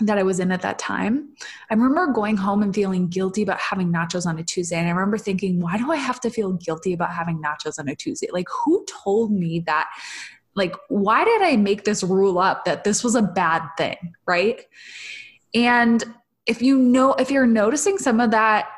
that 0.00 0.18
I 0.18 0.22
was 0.22 0.40
in 0.40 0.52
at 0.52 0.60
that 0.62 0.78
time. 0.78 1.30
I 1.70 1.74
remember 1.74 2.12
going 2.12 2.36
home 2.36 2.62
and 2.62 2.74
feeling 2.74 3.08
guilty 3.08 3.42
about 3.42 3.58
having 3.58 3.90
nachos 3.90 4.26
on 4.26 4.38
a 4.38 4.44
Tuesday. 4.44 4.76
And 4.76 4.86
I 4.86 4.90
remember 4.90 5.16
thinking, 5.16 5.58
why 5.60 5.78
do 5.78 5.90
I 5.90 5.96
have 5.96 6.20
to 6.20 6.30
feel 6.30 6.52
guilty 6.52 6.92
about 6.92 7.12
having 7.12 7.40
nachos 7.40 7.78
on 7.78 7.88
a 7.88 7.96
Tuesday? 7.96 8.28
Like, 8.30 8.46
who 8.64 8.84
told 9.04 9.32
me 9.32 9.60
that? 9.60 9.88
Like, 10.54 10.74
why 10.88 11.24
did 11.24 11.40
I 11.40 11.56
make 11.56 11.84
this 11.84 12.02
rule 12.02 12.38
up 12.38 12.66
that 12.66 12.84
this 12.84 13.02
was 13.02 13.14
a 13.14 13.22
bad 13.22 13.62
thing? 13.78 13.96
Right. 14.26 14.62
And 15.54 16.04
if 16.44 16.60
you 16.60 16.78
know, 16.78 17.14
if 17.14 17.30
you're 17.30 17.46
noticing 17.46 17.96
some 17.96 18.20
of 18.20 18.30
that 18.32 18.68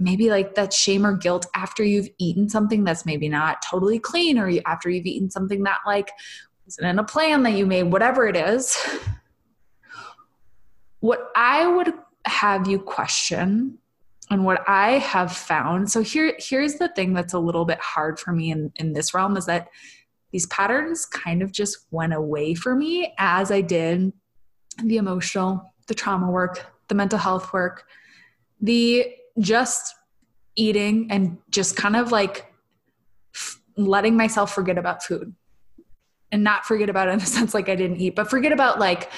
maybe 0.00 0.30
like 0.30 0.54
that 0.54 0.72
shame 0.72 1.06
or 1.06 1.16
guilt 1.16 1.46
after 1.54 1.84
you've 1.84 2.08
eaten 2.18 2.48
something 2.48 2.84
that's 2.84 3.04
maybe 3.04 3.28
not 3.28 3.62
totally 3.62 3.98
clean 3.98 4.38
or 4.38 4.50
after 4.66 4.88
you've 4.88 5.06
eaten 5.06 5.30
something 5.30 5.62
that 5.62 5.78
like 5.86 6.10
wasn't 6.66 6.88
in 6.88 6.98
a 6.98 7.04
plan 7.04 7.42
that 7.42 7.52
you 7.52 7.66
made, 7.66 7.84
whatever 7.84 8.26
it 8.26 8.36
is. 8.36 8.76
What 11.00 11.30
I 11.34 11.66
would 11.66 11.92
have 12.26 12.68
you 12.68 12.78
question 12.78 13.78
and 14.30 14.44
what 14.44 14.62
I 14.68 14.98
have 14.98 15.32
found, 15.32 15.90
so 15.90 16.02
here 16.02 16.34
here's 16.38 16.74
the 16.74 16.88
thing 16.88 17.14
that's 17.14 17.32
a 17.32 17.38
little 17.38 17.64
bit 17.64 17.80
hard 17.80 18.20
for 18.20 18.32
me 18.32 18.50
in, 18.50 18.72
in 18.76 18.92
this 18.92 19.14
realm 19.14 19.36
is 19.36 19.46
that 19.46 19.68
these 20.30 20.46
patterns 20.46 21.06
kind 21.06 21.42
of 21.42 21.52
just 21.52 21.86
went 21.90 22.12
away 22.12 22.54
for 22.54 22.76
me 22.76 23.14
as 23.18 23.50
I 23.50 23.60
did 23.60 24.12
the 24.84 24.98
emotional, 24.98 25.74
the 25.88 25.94
trauma 25.94 26.30
work, 26.30 26.66
the 26.88 26.94
mental 26.94 27.18
health 27.18 27.52
work, 27.52 27.84
the 28.60 29.06
just 29.40 29.94
eating 30.56 31.08
and 31.10 31.38
just 31.50 31.76
kind 31.76 31.96
of 31.96 32.12
like 32.12 32.52
f- 33.34 33.60
letting 33.76 34.16
myself 34.16 34.54
forget 34.54 34.78
about 34.78 35.02
food 35.02 35.34
and 36.32 36.44
not 36.44 36.64
forget 36.64 36.88
about 36.88 37.08
it 37.08 37.12
in 37.12 37.18
the 37.18 37.26
sense 37.38 37.54
like 37.54 37.68
I 37.68 37.74
didn't 37.74 38.00
eat, 38.00 38.14
but 38.14 38.30
forget 38.30 38.52
about 38.52 38.78
like, 38.78 39.10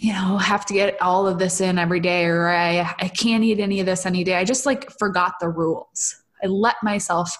you 0.00 0.12
know, 0.12 0.38
have 0.38 0.64
to 0.66 0.74
get 0.74 1.00
all 1.02 1.26
of 1.26 1.38
this 1.38 1.60
in 1.60 1.78
every 1.78 2.00
day 2.00 2.24
or 2.24 2.48
I, 2.48 2.94
I 2.98 3.08
can't 3.08 3.42
eat 3.42 3.58
any 3.58 3.80
of 3.80 3.86
this 3.86 4.06
any 4.06 4.24
day. 4.24 4.36
I 4.36 4.44
just 4.44 4.64
like 4.64 4.90
forgot 4.98 5.34
the 5.40 5.48
rules. 5.48 6.22
I 6.42 6.46
let 6.46 6.76
myself 6.82 7.36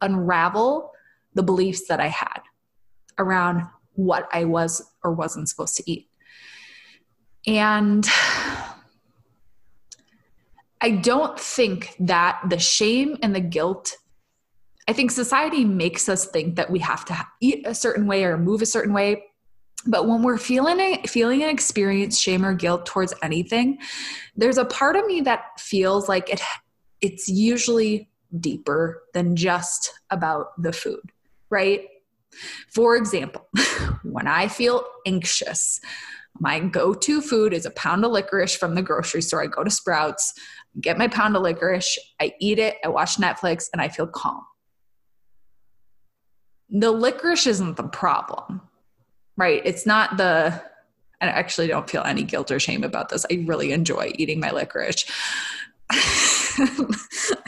unravel 0.00 0.90
the 1.34 1.42
beliefs 1.42 1.88
that 1.88 2.00
I 2.00 2.08
had 2.08 2.40
around 3.18 3.62
what 3.94 4.28
I 4.32 4.44
was 4.44 4.82
or 5.02 5.12
wasn't 5.12 5.48
supposed 5.48 5.76
to 5.76 5.90
eat. 5.90 6.08
And 7.46 8.06
I 10.84 10.90
don't 10.90 11.40
think 11.40 11.96
that 12.00 12.42
the 12.46 12.58
shame 12.58 13.16
and 13.22 13.34
the 13.34 13.40
guilt, 13.40 13.96
I 14.86 14.92
think 14.92 15.12
society 15.12 15.64
makes 15.64 16.10
us 16.10 16.26
think 16.26 16.56
that 16.56 16.70
we 16.70 16.78
have 16.80 17.06
to 17.06 17.26
eat 17.40 17.66
a 17.66 17.74
certain 17.74 18.06
way 18.06 18.22
or 18.22 18.36
move 18.36 18.60
a 18.60 18.66
certain 18.66 18.92
way. 18.92 19.24
But 19.86 20.06
when 20.06 20.22
we're 20.22 20.36
feeling 20.36 20.78
a, 20.80 21.02
feeling 21.06 21.42
an 21.42 21.48
experience 21.48 22.20
shame 22.20 22.44
or 22.44 22.52
guilt 22.52 22.84
towards 22.84 23.14
anything, 23.22 23.78
there's 24.36 24.58
a 24.58 24.66
part 24.66 24.96
of 24.96 25.06
me 25.06 25.22
that 25.22 25.58
feels 25.58 26.06
like 26.06 26.28
it 26.28 26.42
it's 27.00 27.30
usually 27.30 28.10
deeper 28.38 29.04
than 29.14 29.36
just 29.36 29.90
about 30.10 30.48
the 30.62 30.72
food, 30.74 31.12
right? 31.48 31.88
For 32.74 32.94
example, 32.94 33.48
when 34.02 34.26
I 34.26 34.48
feel 34.48 34.84
anxious, 35.06 35.80
my 36.40 36.60
go 36.60 36.92
to 36.92 37.20
food 37.20 37.54
is 37.54 37.64
a 37.64 37.70
pound 37.70 38.04
of 38.04 38.10
licorice 38.10 38.56
from 38.56 38.74
the 38.74 38.82
grocery 38.82 39.22
store. 39.22 39.42
I 39.42 39.46
go 39.46 39.62
to 39.62 39.70
Sprouts, 39.70 40.34
get 40.80 40.98
my 40.98 41.08
pound 41.08 41.36
of 41.36 41.42
licorice, 41.42 41.98
I 42.20 42.34
eat 42.40 42.58
it, 42.58 42.76
I 42.84 42.88
watch 42.88 43.16
Netflix, 43.16 43.68
and 43.72 43.80
I 43.80 43.88
feel 43.88 44.06
calm. 44.06 44.44
The 46.70 46.90
licorice 46.90 47.46
isn't 47.46 47.76
the 47.76 47.84
problem, 47.84 48.60
right? 49.36 49.62
It's 49.64 49.86
not 49.86 50.16
the, 50.16 50.60
I 51.20 51.26
actually 51.26 51.68
don't 51.68 51.88
feel 51.88 52.02
any 52.02 52.24
guilt 52.24 52.50
or 52.50 52.58
shame 52.58 52.82
about 52.82 53.08
this. 53.10 53.24
I 53.30 53.44
really 53.46 53.72
enjoy 53.72 54.12
eating 54.16 54.40
my 54.40 54.50
licorice. 54.50 55.04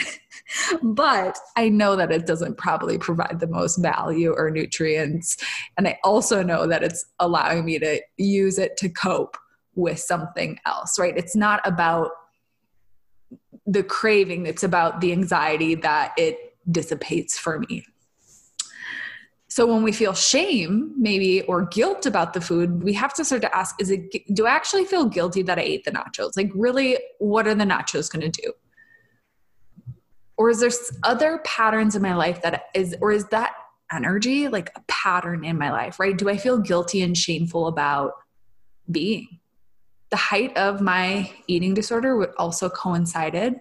but 0.82 1.38
I 1.56 1.68
know 1.68 1.96
that 1.96 2.12
it 2.12 2.26
doesn't 2.26 2.56
probably 2.58 2.98
provide 2.98 3.40
the 3.40 3.46
most 3.46 3.76
value 3.78 4.32
or 4.36 4.50
nutrients. 4.50 5.36
And 5.76 5.88
I 5.88 5.98
also 6.04 6.42
know 6.42 6.66
that 6.66 6.82
it's 6.82 7.04
allowing 7.18 7.64
me 7.64 7.78
to 7.78 8.00
use 8.16 8.58
it 8.58 8.76
to 8.78 8.88
cope 8.88 9.36
with 9.74 9.98
something 9.98 10.58
else, 10.66 10.98
right? 10.98 11.16
It's 11.16 11.36
not 11.36 11.60
about 11.64 12.10
the 13.66 13.82
craving, 13.82 14.46
it's 14.46 14.62
about 14.62 15.00
the 15.00 15.12
anxiety 15.12 15.74
that 15.74 16.12
it 16.16 16.56
dissipates 16.70 17.38
for 17.38 17.58
me. 17.58 17.84
So 19.48 19.66
when 19.66 19.82
we 19.82 19.92
feel 19.92 20.12
shame, 20.12 20.92
maybe, 20.98 21.42
or 21.42 21.64
guilt 21.64 22.04
about 22.04 22.34
the 22.34 22.40
food, 22.40 22.82
we 22.82 22.92
have 22.92 23.14
to 23.14 23.24
start 23.24 23.40
to 23.42 23.56
ask, 23.56 23.74
is 23.80 23.90
it, 23.90 24.14
do 24.34 24.46
I 24.46 24.50
actually 24.50 24.84
feel 24.84 25.06
guilty 25.06 25.42
that 25.42 25.58
I 25.58 25.62
ate 25.62 25.84
the 25.84 25.92
nachos? 25.92 26.36
Like, 26.36 26.50
really, 26.54 26.98
what 27.20 27.46
are 27.46 27.54
the 27.54 27.64
nachos 27.64 28.12
going 28.12 28.30
to 28.30 28.42
do? 28.42 28.52
Or 30.36 30.50
is 30.50 30.60
there 30.60 30.70
other 31.04 31.38
patterns 31.44 31.96
in 31.96 32.02
my 32.02 32.14
life 32.14 32.42
that 32.42 32.64
is, 32.74 32.94
or 33.00 33.12
is 33.12 33.26
that 33.28 33.54
energy 33.90 34.48
like 34.48 34.70
a 34.76 34.82
pattern 34.88 35.44
in 35.44 35.56
my 35.56 35.70
life, 35.70 35.98
right? 35.98 36.18
Do 36.18 36.28
I 36.28 36.36
feel 36.36 36.58
guilty 36.58 37.00
and 37.00 37.16
shameful 37.16 37.66
about 37.66 38.12
being? 38.90 39.40
The 40.10 40.16
height 40.16 40.56
of 40.56 40.80
my 40.80 41.32
eating 41.46 41.74
disorder 41.74 42.16
would 42.16 42.32
also 42.38 42.68
coincided. 42.68 43.60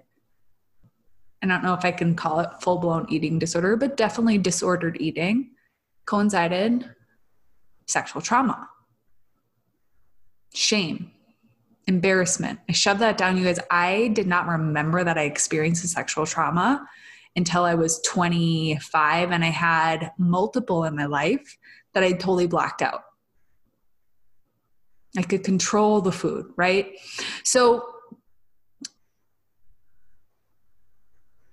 I 1.42 1.48
don't 1.48 1.64
know 1.64 1.74
if 1.74 1.86
I 1.86 1.92
can 1.92 2.16
call 2.16 2.40
it 2.40 2.50
full 2.62 2.78
blown 2.78 3.06
eating 3.10 3.40
disorder, 3.40 3.76
but 3.76 3.98
definitely 3.98 4.38
disordered 4.38 4.98
eating 5.00 5.52
coincided 6.06 6.90
sexual 7.88 8.22
trauma, 8.22 8.70
shame, 10.54 11.12
embarrassment. 11.88 12.60
I 12.70 12.74
shoved 12.74 13.00
that 13.02 13.18
down, 13.18 13.38
you 13.38 13.44
guys. 13.44 13.60
I 13.70 14.10
did 14.10 14.28
not 14.28 14.48
remember 14.48 15.04
that 15.04 15.18
I 15.18 15.24
experienced 15.24 15.84
a 15.84 15.88
sexual 15.88 16.26
trauma 16.26 16.88
until 17.36 17.64
I 17.64 17.76
was 17.76 18.00
25 18.02 19.32
and 19.32 19.44
I 19.44 19.50
had 19.50 20.12
multiple 20.18 20.86
in 20.86 20.96
my 20.96 21.06
life 21.06 21.58
that 21.94 22.04
I 22.04 22.14
totally 22.14 22.48
blocked 22.48 22.82
out. 22.82 23.04
I 25.18 25.22
could 25.22 25.44
control 25.44 26.02
the 26.02 26.12
food, 26.12 26.48
right? 26.56 26.94
So, 27.44 27.86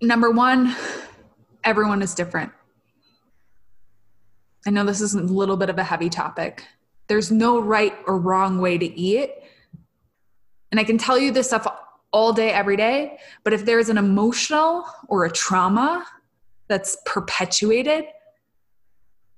number 0.01 0.31
one, 0.31 0.75
everyone 1.63 2.03
is 2.03 2.15
different. 2.15 2.53
I 4.67 4.71
know 4.71 4.85
this 4.85 5.01
is 5.01 5.15
a 5.15 5.21
little 5.21 5.57
bit 5.57 5.71
of 5.71 5.79
a 5.79 5.85
heavy 5.85 6.09
topic. 6.09 6.65
There's 7.09 7.31
no 7.31 7.61
right 7.61 7.95
or 8.07 8.19
wrong 8.19 8.61
way 8.61 8.79
to 8.79 8.87
eat. 8.87 9.31
And 10.71 10.81
I 10.81 10.85
can 10.85 10.99
tell 10.99 11.19
you 11.19 11.31
this 11.31 11.49
stuff 11.49 11.67
all 12.13 12.33
day, 12.33 12.51
every 12.51 12.77
day. 12.77 13.19
But 13.45 13.53
if 13.53 13.65
there's 13.65 13.89
an 13.89 13.99
emotional 13.99 14.85
or 15.09 15.25
a 15.25 15.31
trauma 15.31 16.07
that's 16.69 16.97
perpetuated, 17.07 18.05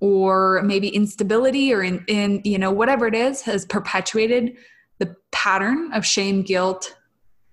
or 0.01 0.63
maybe 0.65 0.89
instability 0.89 1.73
or 1.73 1.83
in, 1.83 2.05
in 2.09 2.41
you 2.45 2.59
know 2.59 2.71
whatever 2.71 3.07
it 3.07 3.15
is 3.15 3.43
has 3.43 3.65
perpetuated 3.67 4.57
the 4.99 5.15
pattern 5.33 5.93
of 5.93 6.05
shame 6.05 6.43
guilt 6.43 6.97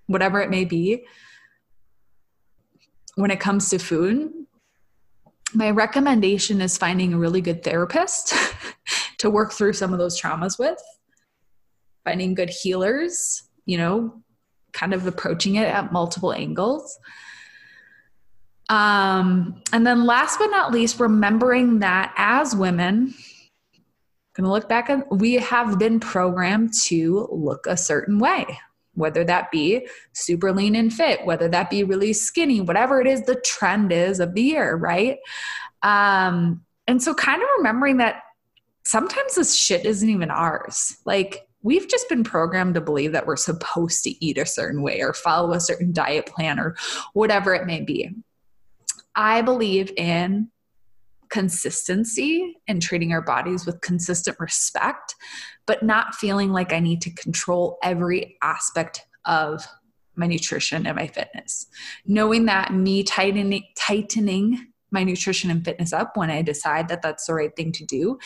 whatever 0.06 0.40
it 0.40 0.50
may 0.50 0.64
be 0.64 1.04
when 3.14 3.30
it 3.30 3.40
comes 3.40 3.70
to 3.70 3.78
food. 3.78 4.32
My 5.54 5.70
recommendation 5.70 6.62
is 6.62 6.78
finding 6.78 7.12
a 7.12 7.18
really 7.18 7.40
good 7.42 7.62
therapist 7.62 8.34
to 9.18 9.30
work 9.30 9.52
through 9.52 9.74
some 9.74 9.92
of 9.92 9.98
those 9.98 10.20
traumas 10.20 10.58
with. 10.58 10.78
Finding 12.04 12.34
good 12.34 12.50
healers 12.50 13.44
you 13.66 13.78
know 13.78 14.22
kind 14.72 14.94
of 14.94 15.06
approaching 15.06 15.56
it 15.56 15.66
at 15.66 15.92
multiple 15.92 16.32
angles 16.32 16.98
um, 18.72 19.60
and 19.70 19.86
then 19.86 20.06
last 20.06 20.38
but 20.38 20.46
not 20.46 20.72
least, 20.72 20.98
remembering 20.98 21.80
that 21.80 22.14
as 22.16 22.56
women, 22.56 23.12
going 24.34 24.44
to 24.44 24.50
look 24.50 24.66
back 24.66 24.88
at, 24.88 25.12
we 25.12 25.34
have 25.34 25.78
been 25.78 26.00
programmed 26.00 26.72
to 26.84 27.28
look 27.30 27.66
a 27.66 27.76
certain 27.76 28.18
way, 28.18 28.46
whether 28.94 29.24
that 29.24 29.50
be 29.50 29.86
super 30.14 30.52
lean 30.52 30.74
and 30.74 30.90
fit, 30.90 31.26
whether 31.26 31.48
that 31.48 31.68
be 31.68 31.84
really 31.84 32.14
skinny, 32.14 32.62
whatever 32.62 32.98
it 32.98 33.06
is 33.06 33.26
the 33.26 33.34
trend 33.34 33.92
is 33.92 34.20
of 34.20 34.32
the 34.32 34.40
year, 34.40 34.74
right? 34.74 35.18
Um, 35.82 36.64
and 36.86 37.02
so 37.02 37.12
kind 37.12 37.42
of 37.42 37.48
remembering 37.58 37.98
that 37.98 38.22
sometimes 38.86 39.34
this 39.34 39.54
shit 39.54 39.84
isn't 39.84 40.08
even 40.08 40.30
ours. 40.30 40.96
Like, 41.04 41.46
we've 41.60 41.88
just 41.88 42.08
been 42.08 42.24
programmed 42.24 42.76
to 42.76 42.80
believe 42.80 43.12
that 43.12 43.26
we're 43.26 43.36
supposed 43.36 44.02
to 44.04 44.24
eat 44.24 44.38
a 44.38 44.46
certain 44.46 44.80
way 44.80 45.02
or 45.02 45.12
follow 45.12 45.52
a 45.52 45.60
certain 45.60 45.92
diet 45.92 46.24
plan 46.24 46.58
or 46.58 46.74
whatever 47.12 47.52
it 47.52 47.66
may 47.66 47.82
be. 47.82 48.10
I 49.14 49.42
believe 49.42 49.92
in 49.96 50.50
consistency 51.32 52.58
and 52.68 52.82
treating 52.82 53.12
our 53.12 53.22
bodies 53.22 53.64
with 53.64 53.80
consistent 53.80 54.38
respect, 54.38 55.14
but 55.66 55.82
not 55.82 56.14
feeling 56.14 56.52
like 56.52 56.72
I 56.72 56.78
need 56.78 57.00
to 57.02 57.10
control 57.10 57.78
every 57.82 58.36
aspect 58.42 59.06
of 59.24 59.66
my 60.14 60.26
nutrition 60.26 60.86
and 60.86 60.94
my 60.94 61.06
fitness. 61.06 61.66
Knowing 62.06 62.44
that 62.46 62.74
me 62.74 63.02
tightening, 63.02 63.64
tightening 63.78 64.66
my 64.90 65.02
nutrition 65.04 65.50
and 65.50 65.64
fitness 65.64 65.94
up 65.94 66.18
when 66.18 66.30
I 66.30 66.42
decide 66.42 66.88
that 66.88 67.00
that's 67.00 67.26
the 67.26 67.34
right 67.34 67.56
thing 67.56 67.72
to 67.72 67.84
do 67.86 68.18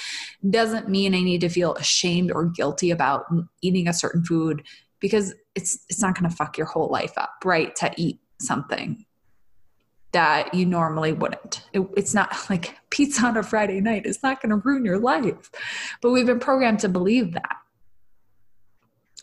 doesn't 0.50 0.88
mean 0.88 1.14
I 1.14 1.22
need 1.22 1.42
to 1.42 1.48
feel 1.48 1.74
ashamed 1.74 2.32
or 2.32 2.46
guilty 2.46 2.90
about 2.90 3.26
eating 3.62 3.86
a 3.86 3.92
certain 3.92 4.24
food 4.24 4.64
because 4.98 5.32
it's 5.54 5.78
it's 5.88 6.02
not 6.02 6.18
going 6.18 6.28
to 6.28 6.36
fuck 6.36 6.58
your 6.58 6.66
whole 6.66 6.90
life 6.90 7.16
up, 7.16 7.34
right? 7.44 7.74
To 7.76 7.92
eat 7.96 8.18
something 8.40 9.05
that 10.16 10.54
you 10.54 10.64
normally 10.64 11.12
wouldn't. 11.12 11.60
It, 11.74 11.86
it's 11.94 12.14
not 12.14 12.34
like 12.50 12.74
pizza 12.88 13.26
on 13.26 13.36
a 13.36 13.42
Friday 13.42 13.82
night. 13.82 14.06
It's 14.06 14.22
not 14.22 14.40
going 14.40 14.48
to 14.48 14.56
ruin 14.56 14.82
your 14.82 14.98
life. 14.98 15.50
But 16.00 16.12
we've 16.12 16.24
been 16.24 16.40
programmed 16.40 16.80
to 16.80 16.88
believe 16.88 17.34
that. 17.34 17.56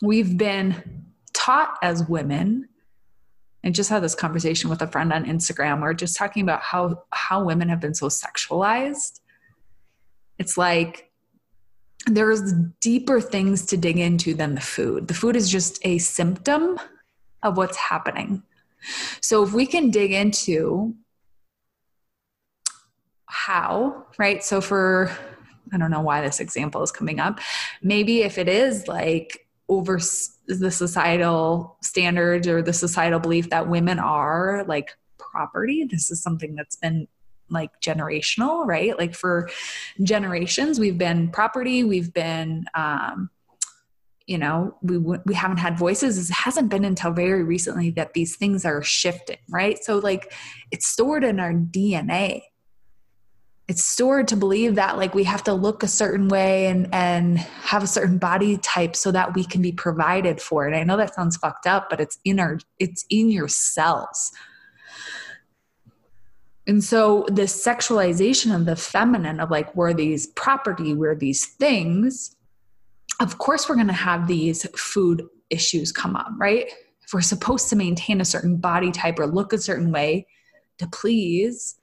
We've 0.00 0.38
been 0.38 1.04
taught 1.32 1.78
as 1.82 2.08
women 2.08 2.68
and 3.64 3.74
just 3.74 3.90
had 3.90 4.04
this 4.04 4.14
conversation 4.14 4.70
with 4.70 4.82
a 4.82 4.86
friend 4.86 5.12
on 5.12 5.24
Instagram. 5.24 5.78
We 5.78 5.88
are 5.88 5.94
just 5.94 6.16
talking 6.16 6.44
about 6.44 6.62
how 6.62 7.02
how 7.10 7.42
women 7.42 7.70
have 7.70 7.80
been 7.80 7.94
so 7.94 8.06
sexualized. 8.06 9.18
It's 10.38 10.56
like 10.56 11.10
there's 12.06 12.52
deeper 12.80 13.20
things 13.20 13.66
to 13.66 13.76
dig 13.76 13.98
into 13.98 14.34
than 14.34 14.54
the 14.54 14.60
food. 14.60 15.08
The 15.08 15.14
food 15.14 15.34
is 15.34 15.50
just 15.50 15.84
a 15.84 15.98
symptom 15.98 16.78
of 17.42 17.56
what's 17.56 17.78
happening. 17.78 18.44
So 19.20 19.42
if 19.42 19.52
we 19.52 19.66
can 19.66 19.90
dig 19.90 20.12
into 20.12 20.94
how, 23.26 24.06
right? 24.18 24.42
So 24.42 24.60
for 24.60 25.10
I 25.72 25.78
don't 25.78 25.90
know 25.90 26.00
why 26.00 26.20
this 26.20 26.40
example 26.40 26.82
is 26.82 26.92
coming 26.92 27.20
up. 27.20 27.40
Maybe 27.82 28.22
if 28.22 28.38
it 28.38 28.48
is 28.48 28.86
like 28.86 29.46
over 29.68 29.98
the 30.46 30.70
societal 30.70 31.76
standards 31.82 32.46
or 32.46 32.62
the 32.62 32.72
societal 32.72 33.18
belief 33.18 33.50
that 33.50 33.68
women 33.68 33.98
are 33.98 34.64
like 34.68 34.90
property, 35.18 35.84
this 35.84 36.10
is 36.10 36.22
something 36.22 36.54
that's 36.54 36.76
been 36.76 37.08
like 37.50 37.70
generational, 37.80 38.66
right? 38.66 38.98
Like 38.98 39.14
for 39.14 39.50
generations, 40.02 40.78
we've 40.78 40.98
been 40.98 41.30
property, 41.30 41.84
we've 41.84 42.12
been, 42.12 42.66
um, 42.74 43.30
you 44.26 44.38
know, 44.38 44.76
we 44.82 44.98
we 44.98 45.34
haven't 45.34 45.58
had 45.58 45.78
voices. 45.78 46.30
It 46.30 46.32
hasn't 46.32 46.70
been 46.70 46.84
until 46.84 47.12
very 47.12 47.42
recently 47.42 47.90
that 47.92 48.14
these 48.14 48.36
things 48.36 48.64
are 48.64 48.82
shifting, 48.82 49.38
right? 49.48 49.82
So 49.84 49.98
like, 49.98 50.32
it's 50.70 50.86
stored 50.86 51.24
in 51.24 51.40
our 51.40 51.52
DNA 51.52 52.42
it's 53.66 53.82
stored 53.82 54.28
to 54.28 54.36
believe 54.36 54.74
that 54.74 54.98
like 54.98 55.14
we 55.14 55.24
have 55.24 55.42
to 55.44 55.54
look 55.54 55.82
a 55.82 55.88
certain 55.88 56.28
way 56.28 56.66
and 56.66 56.92
and 56.92 57.38
have 57.38 57.82
a 57.82 57.86
certain 57.86 58.18
body 58.18 58.58
type 58.58 58.94
so 58.94 59.10
that 59.10 59.34
we 59.34 59.44
can 59.44 59.62
be 59.62 59.72
provided 59.72 60.40
for 60.40 60.66
and 60.66 60.76
I 60.76 60.84
know 60.84 60.96
that 60.96 61.14
sounds 61.14 61.36
fucked 61.36 61.66
up, 61.66 61.88
but 61.88 62.00
it's 62.00 62.18
in 62.24 62.38
our 62.38 62.58
it's 62.78 63.04
in 63.08 63.30
your 63.30 63.48
cells. 63.48 64.32
And 66.66 66.82
so 66.82 67.26
the 67.28 67.42
sexualization 67.42 68.54
of 68.54 68.64
the 68.64 68.76
feminine 68.76 69.38
of 69.38 69.50
like 69.50 69.74
we're 69.74 69.92
these 69.92 70.28
property, 70.28 70.94
we're 70.94 71.14
these 71.14 71.46
things, 71.46 72.36
of 73.20 73.38
course 73.38 73.68
we're 73.68 73.74
going 73.76 73.86
to 73.86 73.92
have 73.92 74.26
these 74.26 74.66
food 74.76 75.22
issues 75.50 75.92
come 75.92 76.16
up, 76.16 76.30
right? 76.38 76.66
If 77.02 77.12
we're 77.12 77.20
supposed 77.20 77.68
to 77.70 77.76
maintain 77.76 78.20
a 78.20 78.24
certain 78.24 78.56
body 78.56 78.90
type 78.90 79.18
or 79.18 79.26
look 79.26 79.52
a 79.52 79.58
certain 79.58 79.92
way 79.92 80.26
to 80.78 80.88
please 80.88 81.76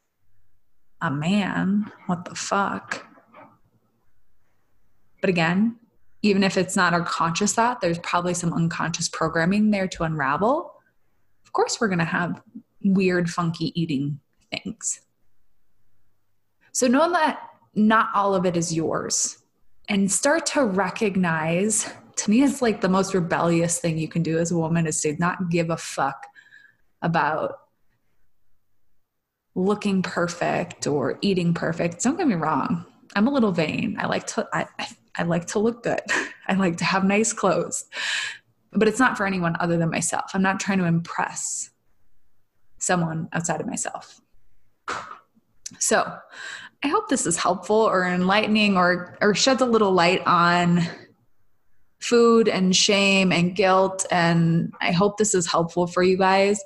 a 1.01 1.09
man. 1.09 1.91
What 2.05 2.25
the 2.25 2.35
fuck? 2.35 3.05
But 5.19 5.29
again, 5.29 5.77
even 6.21 6.43
if 6.43 6.57
it's 6.57 6.75
not 6.75 6.93
our 6.93 7.03
conscious 7.03 7.53
thought, 7.53 7.81
there's 7.81 7.99
probably 7.99 8.33
some 8.33 8.53
unconscious 8.53 9.09
programming 9.09 9.71
there 9.71 9.87
to 9.87 10.03
unravel. 10.03 10.73
Of 11.45 11.53
course, 11.53 11.79
we're 11.81 11.87
going 11.87 11.99
to 11.99 12.05
have 12.05 12.41
weird, 12.83 13.29
funky 13.29 13.71
eating 13.79 14.19
things. 14.51 15.01
So 16.71 16.87
know 16.87 17.11
that 17.11 17.39
not 17.73 18.09
all 18.13 18.35
of 18.35 18.45
it 18.45 18.55
is 18.55 18.73
yours 18.73 19.40
and 19.87 20.11
start 20.11 20.45
to 20.47 20.63
recognize 20.63 21.91
to 22.17 22.29
me 22.29 22.43
it's 22.43 22.61
like 22.61 22.81
the 22.81 22.89
most 22.89 23.13
rebellious 23.13 23.79
thing 23.79 23.97
you 23.97 24.07
can 24.07 24.21
do 24.21 24.37
as 24.37 24.51
a 24.51 24.57
woman 24.57 24.85
is 24.85 25.01
to 25.01 25.15
not 25.17 25.49
give 25.49 25.69
a 25.69 25.77
fuck 25.77 26.27
about 27.01 27.57
looking 29.55 30.01
perfect 30.01 30.87
or 30.87 31.17
eating 31.21 31.53
perfect. 31.53 32.03
Don't 32.03 32.17
get 32.17 32.27
me 32.27 32.35
wrong. 32.35 32.85
I'm 33.15 33.27
a 33.27 33.31
little 33.31 33.51
vain. 33.51 33.97
I 33.99 34.07
like 34.07 34.27
to 34.27 34.47
I, 34.53 34.65
I 35.17 35.23
like 35.23 35.47
to 35.47 35.59
look 35.59 35.83
good. 35.83 36.01
I 36.47 36.53
like 36.53 36.77
to 36.77 36.85
have 36.85 37.03
nice 37.03 37.33
clothes. 37.33 37.85
But 38.73 38.87
it's 38.87 38.99
not 38.99 39.17
for 39.17 39.25
anyone 39.25 39.57
other 39.59 39.77
than 39.77 39.89
myself. 39.89 40.31
I'm 40.33 40.41
not 40.41 40.59
trying 40.59 40.79
to 40.79 40.85
impress 40.85 41.71
someone 42.77 43.27
outside 43.33 43.59
of 43.59 43.67
myself. 43.67 44.21
So, 45.79 46.17
I 46.83 46.87
hope 46.87 47.09
this 47.09 47.25
is 47.25 47.37
helpful 47.37 47.75
or 47.75 48.05
enlightening 48.05 48.77
or 48.77 49.17
or 49.21 49.35
sheds 49.35 49.61
a 49.61 49.65
little 49.65 49.91
light 49.91 50.25
on 50.25 50.81
food 51.99 52.47
and 52.47 52.75
shame 52.75 53.31
and 53.31 53.55
guilt 53.55 54.05
and 54.09 54.73
I 54.81 54.91
hope 54.91 55.17
this 55.17 55.35
is 55.35 55.45
helpful 55.45 55.85
for 55.85 56.01
you 56.01 56.17
guys 56.17 56.59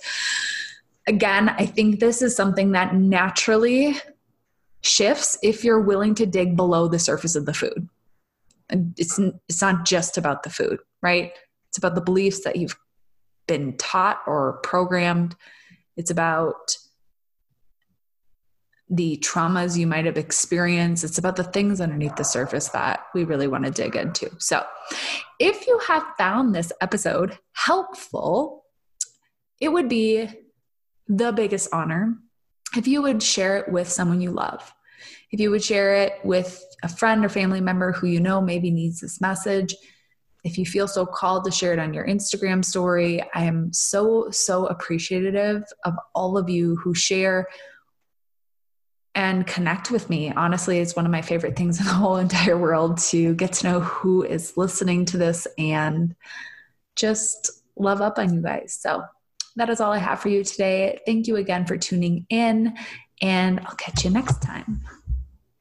again, 1.08 1.50
I 1.50 1.66
think 1.66 2.00
this 2.00 2.22
is 2.22 2.36
something 2.36 2.72
that 2.72 2.96
naturally 2.96 3.98
shifts 4.82 5.38
if 5.42 5.64
you're 5.64 5.82
willing 5.82 6.16
to 6.16 6.26
dig 6.26 6.56
below 6.56 6.88
the 6.88 7.00
surface 7.00 7.36
of 7.36 7.46
the 7.46 7.54
food. 7.54 7.90
And 8.70 8.96
it's 8.98 9.20
it's 9.48 9.62
not 9.62 9.86
just 9.86 10.18
about 10.18 10.44
the 10.44 10.50
food, 10.50 10.80
right? 11.02 11.32
It's 11.70 11.78
about 11.78 11.96
the 11.96 12.02
beliefs 12.02 12.44
that 12.44 12.56
you've 12.56 12.76
been 13.48 13.78
taught 13.78 14.22
or 14.26 14.60
programmed. 14.64 15.36
It's 15.98 16.10
about 16.10 16.78
the 18.90 19.18
traumas 19.18 19.78
you 19.78 19.88
might 19.88 20.06
have 20.06 20.18
experienced. 20.18 21.04
It's 21.04 21.18
about 21.18 21.36
the 21.36 21.44
things 21.44 21.82
underneath 21.82 22.16
the 22.16 22.24
surface 22.24 22.70
that 22.70 23.06
we 23.16 23.24
really 23.24 23.48
want 23.48 23.66
to 23.66 23.72
dig 23.72 23.96
into. 23.96 24.30
So, 24.38 24.64
if 25.40 25.66
you 25.68 25.80
have 25.88 26.04
found 26.18 26.54
this 26.54 26.72
episode 26.82 27.38
helpful, 27.54 28.66
it 29.60 29.70
would 29.70 29.90
be 29.90 30.30
the 31.08 31.32
biggest 31.32 31.70
honor 31.74 32.18
if 32.78 32.88
you 32.88 33.02
would 33.02 33.24
share 33.24 33.58
it 33.58 33.72
with 33.72 33.90
someone 33.90 34.22
you 34.22 34.32
love. 34.32 34.74
If 35.32 35.40
you 35.40 35.50
would 35.52 35.64
share 35.64 35.96
it 35.96 36.14
with 36.24 36.64
a 36.84 36.88
friend 36.88 37.26
or 37.26 37.30
family 37.30 37.62
member 37.62 37.92
who 37.92 38.08
you 38.08 38.20
know 38.20 38.42
maybe 38.42 38.72
needs 38.72 39.02
this 39.02 39.20
message. 39.20 39.76
If 40.44 40.58
you 40.60 40.66
feel 40.66 40.88
so 40.88 41.06
called 41.06 41.46
to 41.46 41.52
share 41.52 41.74
it 41.74 41.80
on 41.80 41.94
your 41.94 42.06
Instagram 42.06 42.64
story, 42.64 43.24
I 43.34 43.46
am 43.46 43.74
so, 43.74 44.30
so 44.30 44.68
appreciative 44.68 45.64
of 45.84 45.96
all 46.14 46.38
of 46.38 46.50
you 46.50 46.76
who 46.76 46.94
share 46.94 47.48
and 49.16 49.48
connect 49.48 49.90
with 49.90 50.10
me. 50.10 50.32
Honestly, 50.32 50.80
it's 50.80 50.96
one 50.96 51.06
of 51.06 51.12
my 51.12 51.22
favorite 51.22 51.56
things 51.56 51.80
in 51.80 51.86
the 51.86 51.94
whole 51.94 52.18
entire 52.18 52.58
world 52.58 52.98
to 53.10 53.34
get 53.36 53.54
to 53.54 53.68
know 53.68 53.80
who 53.80 54.24
is 54.24 54.56
listening 54.58 55.06
to 55.06 55.18
this 55.18 55.48
and 55.58 56.16
just 56.96 57.52
love 57.78 58.02
up 58.02 58.20
on 58.20 58.34
you 58.34 58.42
guys. 58.42 58.78
So 58.80 59.04
that 59.56 59.70
is 59.70 59.80
all 59.80 59.92
I 59.92 59.98
have 59.98 60.20
for 60.20 60.30
you 60.30 60.44
today. 60.44 61.00
Thank 61.06 61.28
you 61.28 61.38
again 61.38 61.66
for 61.66 61.78
tuning 61.78 62.26
in, 62.30 62.76
and 63.22 63.62
I'll 63.62 63.76
catch 63.76 64.04
you 64.04 64.12
next 64.12 64.42
time. 64.42 64.82